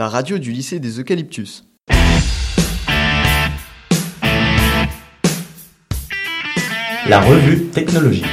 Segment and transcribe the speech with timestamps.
[0.00, 1.66] la radio du lycée des Eucalyptus.
[7.06, 8.24] La revue technologique.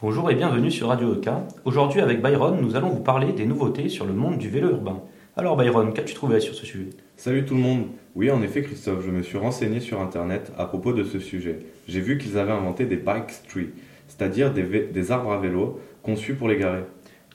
[0.00, 1.28] Bonjour et bienvenue sur Radio EK.
[1.64, 5.00] Aujourd'hui avec Byron, nous allons vous parler des nouveautés sur le monde du vélo urbain.
[5.36, 6.88] Alors Byron, qu'as-tu trouvé sur ce sujet?
[7.16, 7.84] Salut tout le monde.
[8.16, 11.60] Oui, en effet Christophe, je me suis renseigné sur internet à propos de ce sujet.
[11.86, 13.70] J'ai vu qu'ils avaient inventé des bike trees,
[14.08, 16.84] c'est-à-dire des, arbres à vélo conçus pour les garer.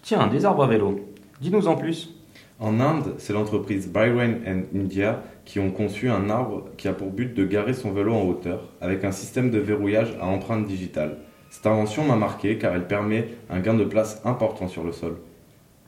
[0.02, 1.00] Tiens, des arbres à vélo.
[1.42, 2.16] Dis-nous en plus.
[2.60, 7.10] En Inde, c'est l'entreprise Byron and India qui ont conçu un arbre qui a pour
[7.10, 11.18] but de garer son vélo en hauteur avec un système de verrouillage à empreinte digitale.
[11.50, 15.18] Cette invention m'a marqué car elle permet un gain de place important sur le sol.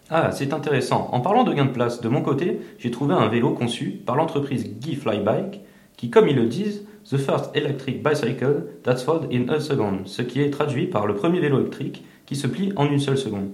[0.09, 1.09] Ah, c'est intéressant.
[1.11, 4.16] En parlant de gain de place, de mon côté, j'ai trouvé un vélo conçu par
[4.16, 5.61] l'entreprise Gee Flybike
[5.97, 10.21] qui, comme ils le disent, The first electric bicycle that's fold in a second, ce
[10.21, 13.49] qui est traduit par le premier vélo électrique qui se plie en une seule seconde.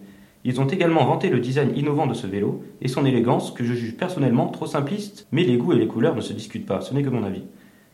[0.46, 3.74] Ils ont également vanté le design innovant de ce vélo et son élégance que je
[3.74, 6.94] juge personnellement trop simpliste, mais les goûts et les couleurs ne se discutent pas, ce
[6.94, 7.44] n'est que mon avis.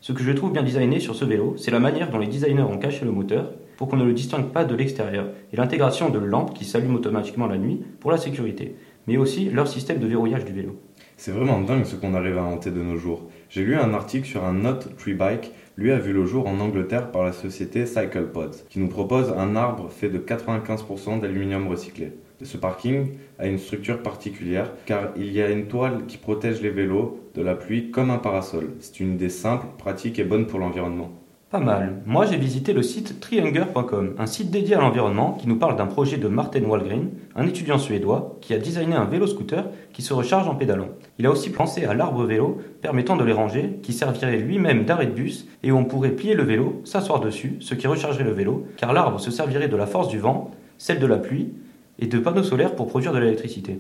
[0.02, 2.62] Ce que je trouve bien designé sur ce vélo, c'est la manière dont les designers
[2.62, 6.20] ont caché le moteur pour qu'on ne le distingue pas de l'extérieur, et l'intégration de
[6.20, 8.76] lampes qui s'allument automatiquement la nuit pour la sécurité,
[9.08, 10.80] mais aussi leur système de verrouillage du vélo.
[11.18, 13.30] C'est vraiment dingue ce qu'on arrive à inventer de nos jours.
[13.50, 16.60] J'ai lu un article sur un Note Tree Bike, lui a vu le jour en
[16.60, 22.12] Angleterre par la société CyclePods, qui nous propose un arbre fait de 95% d'aluminium recyclé.
[22.44, 26.70] Ce parking a une structure particulière car il y a une toile qui protège les
[26.70, 28.74] vélos de la pluie comme un parasol.
[28.80, 31.25] C'est une idée simple, pratique et bonne pour l'environnement.
[31.56, 32.02] Pas mal.
[32.06, 35.86] Moi, j'ai visité le site triunger.com, un site dédié à l'environnement qui nous parle d'un
[35.86, 40.14] projet de Martin Wallgren, un étudiant suédois qui a designé un vélo scooter qui se
[40.14, 40.90] recharge en pédalant.
[41.18, 45.06] Il a aussi pensé à l'arbre vélo permettant de les ranger, qui servirait lui-même d'arrêt
[45.06, 48.34] de bus et où on pourrait plier le vélo, s'asseoir dessus, ce qui rechargerait le
[48.34, 51.54] vélo, car l'arbre se servirait de la force du vent, celle de la pluie
[52.00, 53.80] et de panneaux solaires pour produire de l'électricité.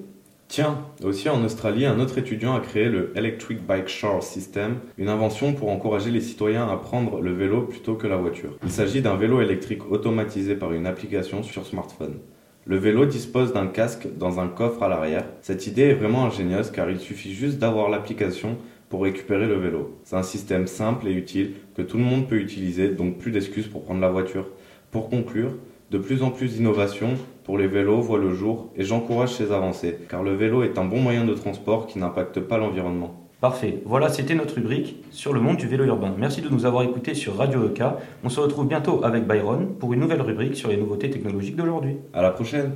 [0.56, 5.10] Tiens, aussi en Australie, un autre étudiant a créé le Electric Bike Share System, une
[5.10, 8.52] invention pour encourager les citoyens à prendre le vélo plutôt que la voiture.
[8.64, 12.20] Il s'agit d'un vélo électrique automatisé par une application sur smartphone.
[12.66, 15.26] Le vélo dispose d'un casque dans un coffre à l'arrière.
[15.42, 20.00] Cette idée est vraiment ingénieuse car il suffit juste d'avoir l'application pour récupérer le vélo.
[20.06, 23.68] C'est un système simple et utile que tout le monde peut utiliser, donc plus d'excuses
[23.68, 24.48] pour prendre la voiture.
[24.90, 25.52] Pour conclure,
[25.92, 29.98] de plus en plus d'innovations pour les vélos voient le jour et j'encourage ces avancées,
[30.10, 33.22] car le vélo est un bon moyen de transport qui n'impacte pas l'environnement.
[33.42, 36.14] Parfait, voilà c'était notre rubrique sur le monde du vélo urbain.
[36.18, 37.84] Merci de nous avoir écoutés sur Radio EK.
[38.24, 41.98] On se retrouve bientôt avec Byron pour une nouvelle rubrique sur les nouveautés technologiques d'aujourd'hui.
[42.14, 42.72] À la prochaine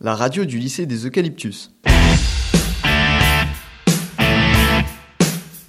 [0.00, 1.72] La radio du lycée des Eucalyptus.